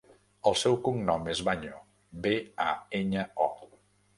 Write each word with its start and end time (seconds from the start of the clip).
El 0.51 0.55
seu 0.61 0.77
cognom 0.87 1.29
és 1.35 1.41
Baño: 1.49 1.81
be, 2.25 2.35
a, 2.69 2.73
enya, 3.01 3.31
o. 3.49 3.53